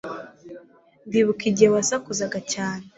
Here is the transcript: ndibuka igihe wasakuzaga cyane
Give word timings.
ndibuka 1.07 1.43
igihe 1.49 1.69
wasakuzaga 1.75 2.39
cyane 2.53 2.83